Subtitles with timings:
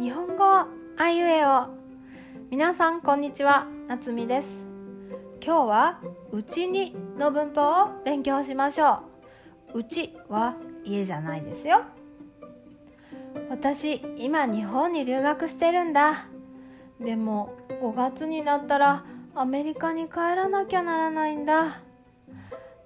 [0.00, 0.66] 日本語あ
[1.10, 1.66] ゆえを
[2.50, 3.66] 皆さんこんにちは。
[3.86, 4.64] 夏美です。
[5.44, 6.00] 今日は
[6.32, 9.00] うちにの文法を勉強しましょ
[9.74, 9.80] う。
[9.80, 11.82] うちは家じゃないですよ。
[13.50, 16.24] 私今日本に留学してるんだ。
[16.98, 19.04] でも5月になったら
[19.34, 21.82] アメリカに帰らなきゃならないんだ。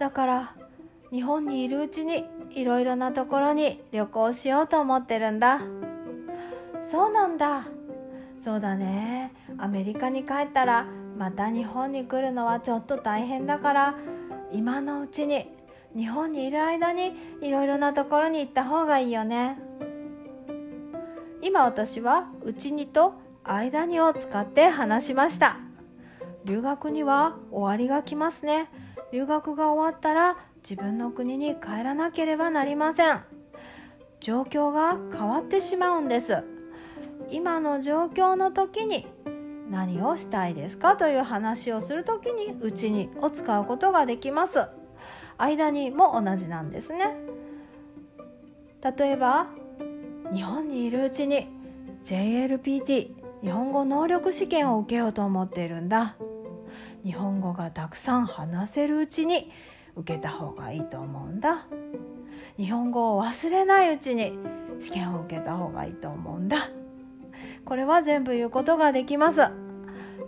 [0.00, 0.54] だから
[1.12, 5.60] 日本にいるうちにいろいろなところに旅行しようと思ってるんだ。
[6.90, 7.66] そうなんだ。
[8.38, 9.32] そうだね。
[9.58, 13.94] アメリカに帰ったらまた日本に来るのはちょっと大変だから
[14.52, 15.48] 今のうちに
[15.96, 19.58] 日本にいる間にいろいろなところに行った方がいいよね。
[21.40, 25.58] 今私はうちにと間にを使って話しました。
[26.44, 28.68] 留学には終わりが来ますね。
[29.12, 33.20] 留学が終わったら自分の国に帰らなければなりません。
[34.20, 36.53] 状況が変わってしまうんです。
[37.30, 39.06] 今の状況の時に
[39.70, 40.96] 何をしたいですか？
[40.96, 44.66] という話をする時にうちにを使うことができます。
[45.38, 47.16] 間にも同じなんですね。
[48.82, 49.48] 例えば
[50.32, 51.48] 日本にいるうちに
[52.04, 56.16] JLPT 日本語能力試験を受けようと思っているんだ。
[57.02, 59.50] 日本語がたくさん話せるうちに
[59.96, 61.66] 受けた方がいいと思うんだ。
[62.56, 64.38] 日本語を忘れないうちに
[64.80, 66.68] 試験を受けた方がいいと思うんだ。
[67.64, 69.40] これは全部言うことができます。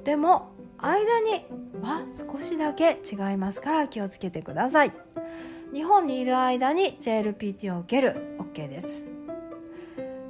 [0.05, 1.47] でも間に
[1.83, 4.93] は少しだけ違いますから気をつけてください。
[5.73, 8.37] 日本にいる間に JLPT を受ける。
[8.39, 9.07] OK です。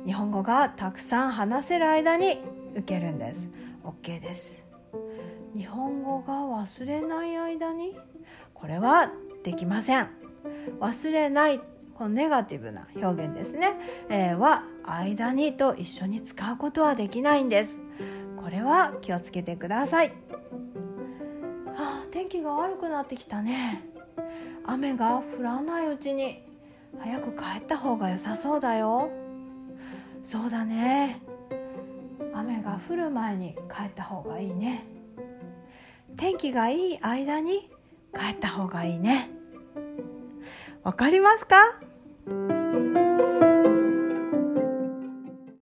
[0.04, 2.40] 日本語がたくさん話せる間に
[2.74, 3.48] 受けるんです。
[3.84, 4.64] OK です。
[5.56, 7.96] 日本語が忘れない間に？
[8.54, 9.10] これは
[9.42, 10.08] できません。
[10.80, 11.60] 忘れない
[11.96, 13.72] このネガティブな表現ですね、
[14.10, 17.80] えー、は間にと一緒に使うことはできないんです。
[18.36, 20.12] これは気をつけてください、
[21.74, 23.82] あ、天気が悪くなってきたね。
[24.64, 26.42] 雨が降らないうちに
[26.98, 29.10] 早く帰った方が良さそうだよ。
[30.22, 31.22] そうだね。
[32.34, 34.84] 雨が降る前に帰った方がいいね。
[36.16, 37.70] 天気がいい間に
[38.14, 39.30] 帰った方がいいね。
[40.82, 41.56] わかりますか？
[42.26, 42.55] Thank you.